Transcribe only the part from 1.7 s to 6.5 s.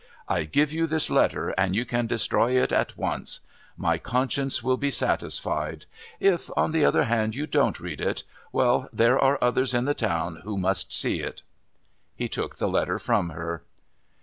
you can destroy it at once. My conscience will be satisfied. If,